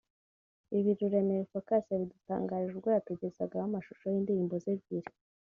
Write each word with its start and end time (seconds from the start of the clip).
Ibi 0.77 0.91
Ruremire 0.99 1.49
Focus 1.51 1.83
yabidutangarije 1.91 2.73
ubwo 2.75 2.89
yatugezagaho 2.95 3.65
amashusho 3.67 4.03
y’indirimbo 4.13 4.55
ze 4.63 4.69
ebyiri 4.75 5.11